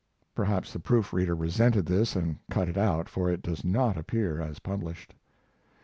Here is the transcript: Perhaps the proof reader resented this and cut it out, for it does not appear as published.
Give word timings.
Perhaps 0.33 0.73
the 0.73 0.79
proof 0.79 1.13
reader 1.13 1.35
resented 1.35 1.85
this 1.85 2.15
and 2.15 2.39
cut 2.49 2.67
it 2.67 2.75
out, 2.75 3.07
for 3.07 3.29
it 3.29 3.43
does 3.43 3.63
not 3.63 3.97
appear 3.97 4.41
as 4.41 4.57
published. 4.57 5.13